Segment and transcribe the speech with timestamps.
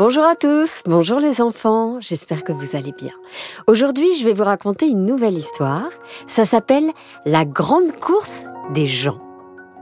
[0.00, 3.12] Bonjour à tous, bonjour les enfants, j'espère que vous allez bien.
[3.66, 5.90] Aujourd'hui, je vais vous raconter une nouvelle histoire.
[6.26, 6.92] Ça s'appelle
[7.26, 9.20] La grande course des gens.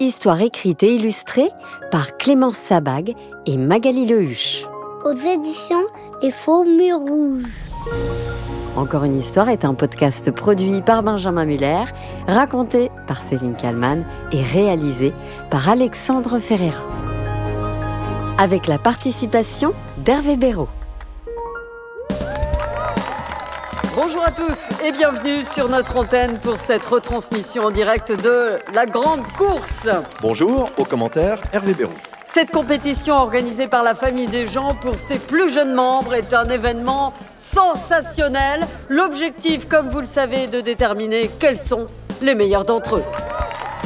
[0.01, 1.49] Histoire écrite et illustrée
[1.93, 3.15] par Clémence Sabag
[3.47, 4.67] et Magali Lehuche.
[5.05, 5.87] Aux éditions
[6.21, 7.45] Les Faux Murs Rouges.
[8.75, 11.85] Encore une histoire est un podcast produit par Benjamin Muller,
[12.27, 15.13] raconté par Céline Kallmann et réalisé
[15.49, 16.83] par Alexandre Ferreira.
[18.41, 20.69] Avec la participation d'Hervé Béraud.
[23.97, 28.87] Bonjour à tous et bienvenue sur notre antenne pour cette retransmission en direct de la
[28.87, 29.89] grande course.
[30.23, 31.97] Bonjour, aux commentaires, Hervé Béraud.
[32.33, 36.45] Cette compétition organisée par la famille des gens pour ses plus jeunes membres est un
[36.45, 38.69] événement sensationnel.
[38.89, 41.87] L'objectif, comme vous le savez, est de déterminer quels sont
[42.23, 43.05] les meilleurs d'entre eux.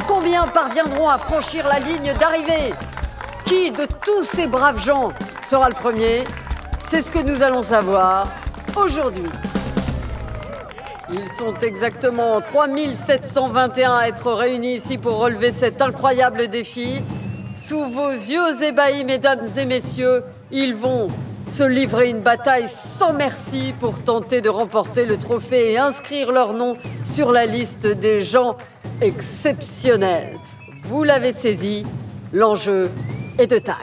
[0.07, 2.75] Combien parviendront à franchir la ligne d'arrivée?
[3.45, 5.09] Qui de tous ces braves gens
[5.43, 6.23] sera le premier?
[6.87, 8.27] C'est ce que nous allons savoir
[8.75, 9.29] aujourd'hui.
[11.11, 17.01] Ils sont exactement 3721 à être réunis ici pour relever cet incroyable défi.
[17.55, 21.07] Sous vos yeux ébahis, mesdames et messieurs, ils vont
[21.45, 26.53] se livrer une bataille sans merci pour tenter de remporter le trophée et inscrire leur
[26.53, 28.55] nom sur la liste des gens
[29.01, 30.37] exceptionnels.
[30.83, 31.85] Vous l'avez saisi,
[32.31, 32.89] l'enjeu
[33.37, 33.75] est de taille.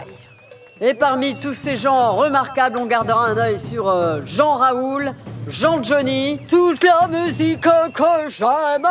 [0.83, 5.12] Et parmi tous ces gens remarquables, on gardera un œil sur euh, Jean Raoul,
[5.47, 8.89] Jean Johnny, toute la musique que j'aime.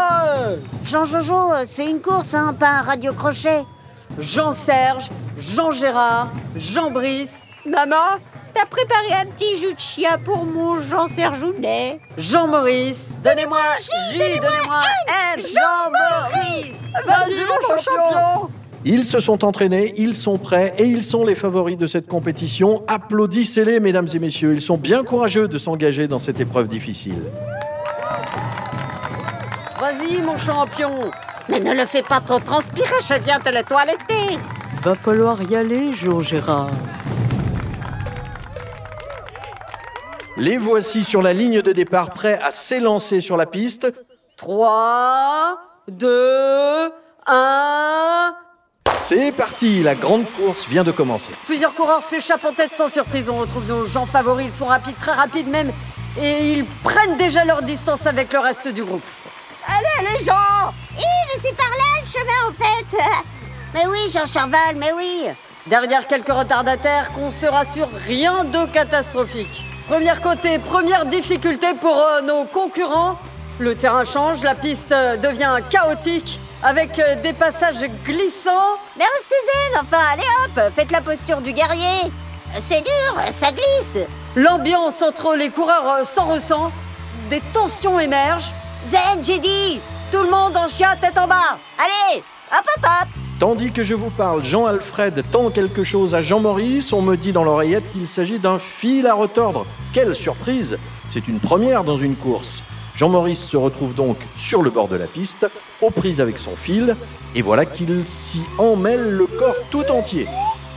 [0.83, 3.65] Jean Jojo, c'est une course, hein, pas un radio-crochet.
[4.19, 8.19] Jean-Serge, Jean-Gérard, Jean-Brice, Maman,
[8.53, 11.99] t'as préparé un petit jus de chien pour mon Jean-Sergounet.
[12.17, 13.07] Jean-Maurice.
[13.23, 13.61] Donnez-moi
[14.11, 14.81] J, donnez-moi
[15.35, 16.83] M, Jean-Maurice.
[17.05, 18.49] Vas-y, mon champion.
[18.91, 22.81] Ils se sont entraînés, ils sont prêts et ils sont les favoris de cette compétition.
[22.87, 24.51] Applaudissez-les, mesdames et messieurs.
[24.55, 27.21] Ils sont bien courageux de s'engager dans cette épreuve difficile.
[29.79, 31.11] Vas-y, mon champion.
[31.49, 34.39] Mais ne le fais pas trop transpirer, je viens te le toiletter.
[34.81, 36.71] Va falloir y aller, Jean-Gérard.
[40.35, 43.93] Les voici sur la ligne de départ, prêts à s'élancer sur la piste.
[44.37, 45.59] 3,
[45.89, 46.89] 2,
[47.27, 48.33] 1.
[49.09, 51.31] C'est parti, la grande course vient de commencer.
[51.47, 53.27] Plusieurs coureurs s'échappent en tête sans surprise.
[53.27, 54.45] On retrouve nos gens favoris.
[54.45, 55.71] Ils sont rapides, très rapides même.
[56.21, 59.01] Et ils prennent déjà leur distance avec le reste du groupe.
[59.65, 60.35] Allez, les gens
[60.95, 62.97] Hé, mais c'est par là le chemin, en fait
[63.73, 65.29] Mais oui, Jean Charval, mais oui
[65.65, 69.63] Derrière quelques retardataires, qu'on se rassure, rien de catastrophique.
[69.87, 73.17] Première côté, première difficulté pour euh, nos concurrents.
[73.57, 78.77] Le terrain change, la piste euh, devient chaotique avec euh, des passages glissants.
[78.97, 82.11] Mais restez zen, enfin, allez hop Faites la posture du guerrier
[82.67, 84.05] C'est dur, ça glisse
[84.35, 86.71] L'ambiance entre les coureurs euh, s'en ressent.
[87.29, 88.51] Des tensions émergent.
[88.85, 89.79] Zen, j'ai dit
[90.11, 93.07] Tout le monde en chien, tête en bas Allez Hop, hop, hop
[93.39, 96.91] Tandis que je vous parle, Jean-Alfred tend quelque chose à Jean-Maurice.
[96.91, 99.65] On me dit dans l'oreillette qu'il s'agit d'un fil à retordre.
[99.93, 100.77] Quelle surprise
[101.07, 102.63] C'est une première dans une course.
[102.95, 105.47] Jean-Maurice se retrouve donc sur le bord de la piste,
[105.81, 106.95] aux prises avec son fil,
[107.35, 110.27] et voilà qu'il s'y emmêle le corps tout entier.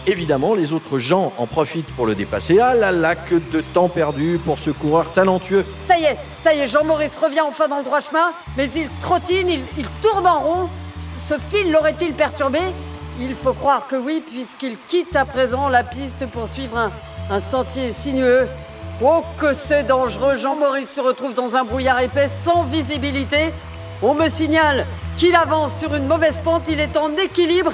[0.07, 2.59] Évidemment, les autres gens en profitent pour le dépasser.
[2.59, 5.65] Ah là là, que de temps perdu pour ce coureur talentueux.
[5.87, 8.89] Ça y est, ça y est, Jean-Maurice revient enfin dans le droit chemin, mais il
[8.99, 10.69] trottine, il, tourne en rond.
[11.29, 12.59] Ce fil l'aurait-il perturbé?
[13.21, 16.91] Il faut croire que oui, puisqu'il quitte à présent la piste pour suivre
[17.31, 18.49] un sentier sinueux.
[19.05, 23.53] Oh, que c'est dangereux Jean-Maurice se retrouve dans un brouillard épais sans visibilité.
[24.01, 24.87] On me signale
[25.17, 27.73] qu'il avance sur une mauvaise pente, il est en équilibre.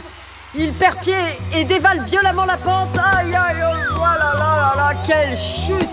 [0.54, 1.14] Il perd pied
[1.54, 2.96] et dévale violemment la pente.
[2.96, 3.62] Aïe, aïe, aïe,
[3.94, 5.86] oh là là là là, quelle chute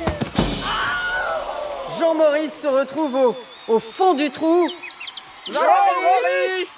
[2.00, 3.36] Jean-Maurice se retrouve au,
[3.68, 4.70] au fond du trou.
[5.48, 6.70] Jean-Maurice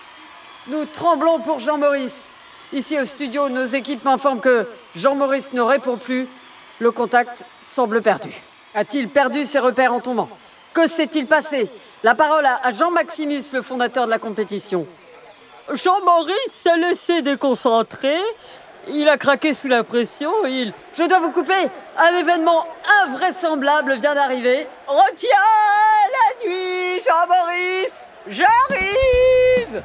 [0.67, 2.31] Nous tremblons pour Jean-Maurice.
[2.73, 6.28] Ici au studio, nos équipes m'informent que Jean-Maurice ne répond plus.
[6.79, 7.46] Le contact
[7.78, 8.32] semble perdu.
[8.74, 10.29] A-t-il perdu ses repères en tombant?
[10.74, 11.70] Que s'est-il passé?
[12.02, 14.88] La parole à à Jean-Maximus, le fondateur de la compétition.
[15.72, 18.18] Jean-Maurice s'est laissé déconcentrer.
[18.88, 20.32] Il a craqué sous la pression.
[20.47, 20.74] Il.
[20.96, 21.62] Je dois vous couper.
[22.00, 22.66] Un événement
[23.03, 24.68] invraisemblable vient d'arriver.
[24.88, 25.30] Retiens
[26.18, 28.03] la nuit, Jean-Maurice.
[28.28, 29.84] J'arrive.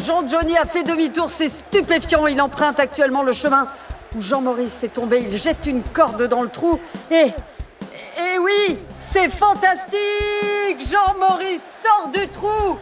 [0.00, 1.30] Jean-Johnny a fait demi-tour.
[1.30, 2.26] C'est stupéfiant.
[2.26, 3.68] Il emprunte actuellement le chemin
[4.16, 5.26] où Jean-Maurice est tombé.
[5.30, 6.78] Il jette une corde dans le trou.
[7.10, 7.32] Et.
[8.18, 8.78] Et oui,
[9.10, 10.90] c'est fantastique.
[10.90, 12.76] Jean-Maurice sort du trou.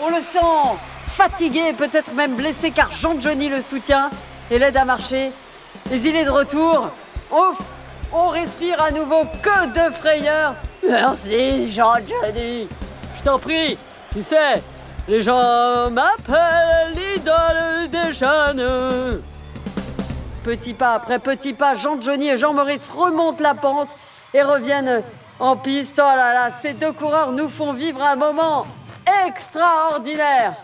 [0.00, 4.10] On le sent fatigué, peut-être même blessé, car Jean-Johnny le soutient
[4.50, 5.32] et l'aide à marcher.
[5.90, 6.90] Mais il est de retour.
[7.32, 7.58] Ouf
[8.12, 10.54] On respire à nouveau que de frayeur.
[10.86, 12.68] Merci, Jean-Johnny.
[13.18, 13.78] Je t'en prie,
[14.12, 14.62] tu sais,
[15.08, 19.22] les gens m'appellent l'idole des jeunes.
[20.46, 23.96] Petit pas après petit pas, Jean-Johnny et Jean-Maurice remontent la pente
[24.32, 25.02] et reviennent
[25.40, 26.00] en piste.
[26.00, 28.64] Oh là là, ces deux coureurs nous font vivre un moment
[29.26, 30.54] extraordinaire.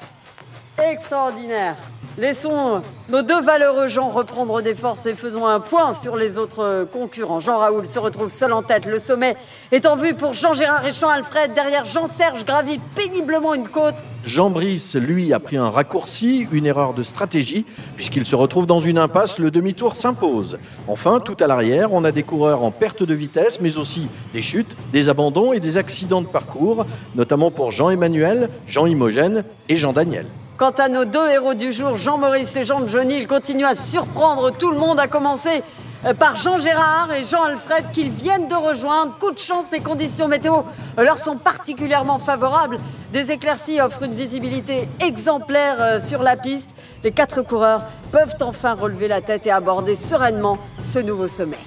[0.81, 1.75] Extraordinaire.
[2.19, 6.87] Laissons nos deux valeureux gens reprendre des forces et faisons un point sur les autres
[6.93, 7.41] concurrents.
[7.41, 8.85] Jean Raoul se retrouve seul en tête.
[8.85, 9.35] Le sommet
[9.71, 11.55] est en vue pour Jean-Gérard et Jean-Alfred.
[11.55, 13.95] Derrière, Jean-Serge gravit péniblement une côte.
[14.27, 17.65] Jean Brice, lui, a pris un raccourci, une erreur de stratégie,
[17.97, 20.59] puisqu'il se retrouve dans une impasse, le demi-tour s'impose.
[20.89, 24.43] Enfin, tout à l'arrière, on a des coureurs en perte de vitesse, mais aussi des
[24.43, 30.27] chutes, des abandons et des accidents de parcours, notamment pour Jean-Emmanuel, Jean-Imogène et Jean-Daniel.
[30.63, 34.71] Quant à nos deux héros du jour, Jean-Maurice et Jean-Johnny, ils continuent à surprendre tout
[34.71, 35.65] le monde, à commencer
[36.05, 39.19] euh, par Jean-Gérard et Jean-Alfred qu'ils viennent de rejoindre.
[39.19, 40.59] Coup de chance, les conditions météo
[40.99, 42.79] euh, leur sont particulièrement favorables.
[43.13, 46.71] Des éclaircies offrent une visibilité exemplaire euh, sur la piste.
[47.03, 47.83] Les quatre coureurs
[48.13, 51.59] peuvent enfin relever la tête et aborder sereinement ce nouveau sommet.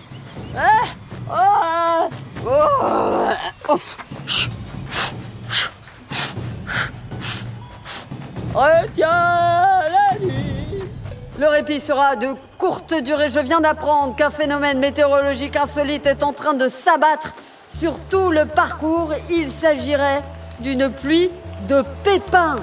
[0.55, 0.85] Ah
[1.29, 2.09] Oh
[2.47, 3.29] Oh
[3.67, 3.75] Oh
[8.55, 10.79] Retiens la nuit.
[11.37, 13.27] Le répit sera de courte durée.
[13.27, 17.33] Je viens d'apprendre qu'un phénomène météorologique insolite est en train de s'abattre
[17.67, 19.11] sur tout le parcours.
[19.29, 20.21] Il s'agirait
[20.61, 21.29] d'une pluie
[21.67, 22.55] de pépins.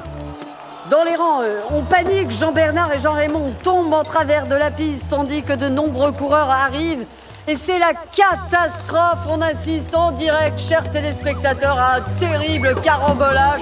[0.88, 2.30] Dans les rangs, euh, on panique.
[2.30, 7.04] Jean-Bernard et Jean-Raymond tombent en travers de la piste tandis que de nombreux coureurs arrivent.
[7.46, 9.26] Et c'est la catastrophe.
[9.28, 13.60] On assiste en direct, chers téléspectateurs, à un terrible carambolage.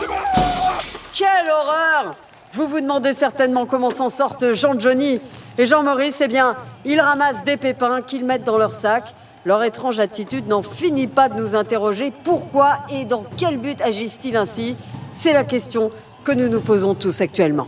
[1.14, 2.14] Quelle horreur
[2.52, 5.20] Vous vous demandez certainement comment s'en sortent Jean-Johnny
[5.58, 6.20] et Jean-Maurice.
[6.20, 9.14] Eh bien, ils ramassent des pépins qu'ils mettent dans leur sac.
[9.44, 12.12] Leur étrange attitude n'en finit pas de nous interroger.
[12.24, 14.76] Pourquoi et dans quel but agissent-ils ainsi?
[15.12, 15.90] C'est la question
[16.24, 17.66] que nous nous posons tous actuellement.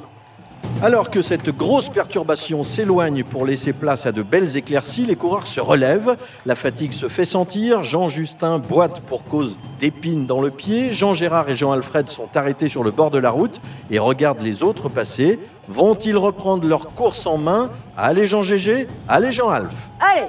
[0.83, 5.47] Alors que cette grosse perturbation s'éloigne pour laisser place à de belles éclaircies, les coureurs
[5.47, 10.91] se relèvent, la fatigue se fait sentir, Jean-Justin boite pour cause d'épines dans le pied,
[10.91, 13.61] Jean-Gérard et Jean-Alfred sont arrêtés sur le bord de la route
[13.93, 15.39] et regardent les autres passer.
[15.69, 17.71] Vont-ils reprendre leur course en main?
[17.97, 20.27] Allez Jean-Gégé, allez Jean-Alf Allez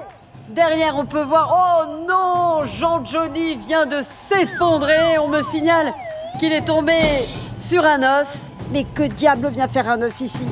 [0.49, 1.49] Derrière, on peut voir...
[1.51, 5.17] Oh non Jean-Johnny vient de s'effondrer.
[5.17, 5.91] On me signale
[6.39, 6.99] qu'il est tombé
[7.55, 8.51] sur un os.
[8.73, 10.45] Mais que diable vient faire un os ici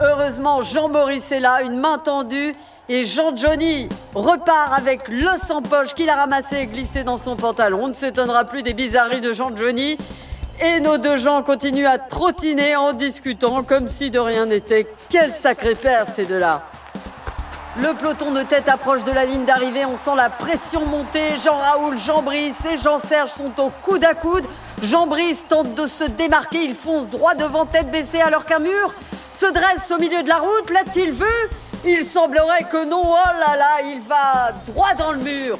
[0.00, 2.56] Heureusement, Jean-Maurice est là, une main tendue,
[2.88, 7.84] et Jean-Johnny repart avec l'os en poche qu'il a ramassé et glissé dans son pantalon.
[7.84, 9.96] On ne s'étonnera plus des bizarreries de Jean-Johnny.
[10.60, 14.88] Et nos deux gens continuent à trottiner en discutant comme si de rien n'était.
[15.08, 16.62] Quel sacré père ces deux-là
[17.78, 21.36] le peloton de tête approche de la ligne d'arrivée, on sent la pression monter.
[21.44, 24.44] Jean-Raoul, Jean-Brice et Jean-Serge sont au coude à coude.
[24.82, 28.94] Jean-Brice tente de se démarquer, il fonce droit devant tête baissée alors qu'un mur
[29.34, 30.70] se dresse au milieu de la route.
[30.70, 31.24] L'a-t-il vu?
[31.84, 33.02] Il semblerait que non.
[33.04, 35.58] Oh là là, il va droit dans le mur.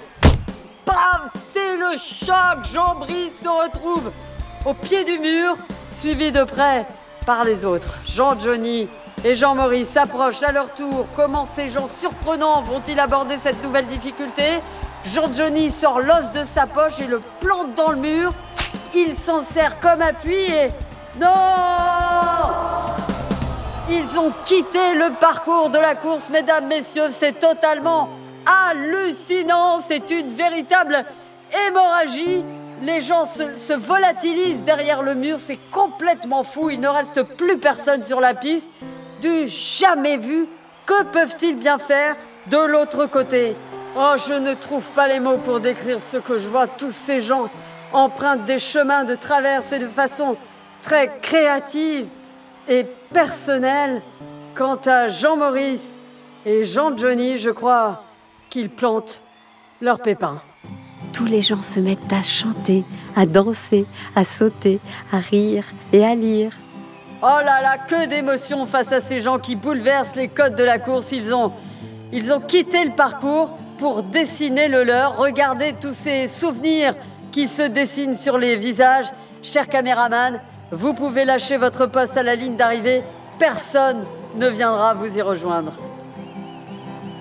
[0.86, 2.64] Bam C'est le choc.
[2.72, 4.10] Jean-Brice se retrouve
[4.64, 5.56] au pied du mur,
[5.92, 6.86] suivi de près
[7.26, 7.98] par les autres.
[8.06, 8.88] Jean-Johnny
[9.26, 11.04] et Jean-Maurice s'approchent à leur tour.
[11.16, 14.44] Comment ces gens surprenants vont-ils aborder cette nouvelle difficulté?
[15.04, 18.30] Jean-Johnny sort l'os de sa poche et le plante dans le mur.
[18.94, 20.68] Il s'en sert comme appui et...
[21.20, 21.26] Non
[23.90, 27.10] Ils ont quitté le parcours de la course, mesdames, messieurs.
[27.10, 28.10] C'est totalement
[28.46, 29.80] hallucinant.
[29.80, 31.04] C'est une véritable
[31.66, 32.44] hémorragie.
[32.80, 35.38] Les gens se, volatilisent derrière le mur.
[35.40, 36.70] C'est complètement fou.
[36.70, 38.70] Il ne reste plus personne sur la piste
[39.20, 40.46] du jamais vu.
[40.84, 43.56] Que peuvent-ils bien faire de l'autre côté?
[43.96, 46.66] Oh, je ne trouve pas les mots pour décrire ce que je vois.
[46.66, 47.48] Tous ces gens
[47.92, 50.36] empruntent des chemins de traverse et de façon
[50.82, 52.06] très créative
[52.68, 54.02] et personnelle.
[54.54, 55.96] Quant à Jean-Maurice
[56.44, 58.04] et Jean-Johnny, je crois
[58.48, 59.22] qu'ils plantent
[59.80, 60.40] leurs pépins.
[61.12, 62.84] Tous les gens se mettent à chanter,
[63.16, 64.78] à danser, à sauter,
[65.12, 66.52] à rire et à lire.
[67.22, 70.78] Oh là là, que d'émotions face à ces gens qui bouleversent les codes de la
[70.78, 71.12] course.
[71.12, 71.52] Ils ont,
[72.12, 75.16] ils ont quitté le parcours pour dessiner le leur.
[75.16, 76.94] Regardez tous ces souvenirs
[77.32, 79.06] qui se dessinent sur les visages.
[79.42, 83.02] Cher caméraman, vous pouvez lâcher votre poste à la ligne d'arrivée.
[83.38, 84.04] Personne
[84.34, 85.72] ne viendra vous y rejoindre.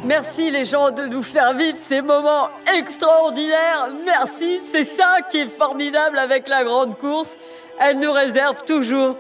[0.04, 3.90] Merci les gens de nous faire vivre ces moments extraordinaires.
[4.06, 7.38] Merci, c'est ça qui est formidable avec la grande course.
[7.80, 9.18] Elle nous réserve toujours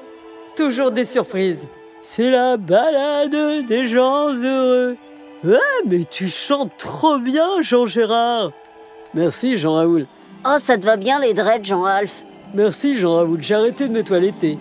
[0.55, 1.67] toujours des surprises.
[2.01, 4.95] C'est la balade des gens heureux.
[5.43, 8.51] Ouais, mais tu chantes trop bien, Jean-Gérard.
[9.13, 10.05] Merci, Jean-Raoul.
[10.45, 12.11] Oh, ça te va bien les dreads, Jean-Alf
[12.53, 13.41] Merci, Jean-Raoul.
[13.41, 14.57] J'ai arrêté de me toiletter.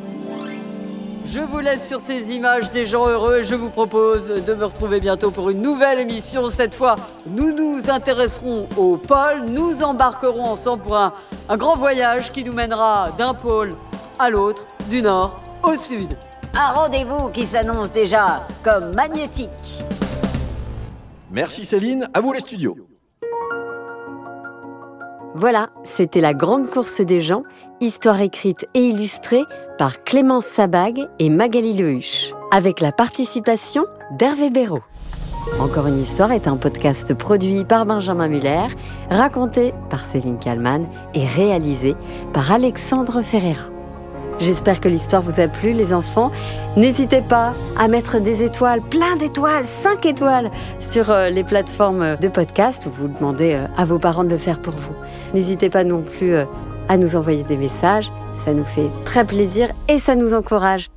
[1.27, 4.65] Je vous laisse sur ces images des gens heureux et je vous propose de me
[4.65, 6.49] retrouver bientôt pour une nouvelle émission.
[6.49, 6.97] Cette fois,
[7.27, 9.47] nous nous intéresserons au pôle.
[9.49, 11.13] Nous embarquerons ensemble pour un,
[11.49, 13.75] un grand voyage qui nous mènera d'un pôle
[14.19, 16.17] à l'autre, du nord au sud.
[16.55, 19.85] Un rendez-vous qui s'annonce déjà comme magnétique.
[21.31, 22.77] Merci Céline, à vous les studios.
[25.35, 27.43] Voilà, c'était la grande course des gens,
[27.81, 29.43] histoire écrite et illustrée
[29.79, 34.85] par Clémence Sabag et Magali Lehuche, avec la participation d'Hervé Béraud.
[35.59, 38.69] Encore une histoire est un podcast produit par Benjamin Muller,
[39.11, 41.97] raconté par Céline Kallmann et réalisé
[42.33, 43.74] par Alexandre Ferreira.
[44.41, 46.33] J'espère que l'histoire vous a plu, les enfants.
[46.77, 50.51] N'hésitez pas à mettre des étoiles, plein d'étoiles, 5 étoiles
[50.81, 54.39] sur euh, les plateformes de podcast ou vous demandez euh, à vos parents de le
[54.39, 54.95] faire pour vous.
[55.35, 56.45] N'hésitez pas non plus euh,
[56.89, 58.11] à nous envoyer des messages.
[58.45, 60.91] Ça nous fait très plaisir et ça nous encourage.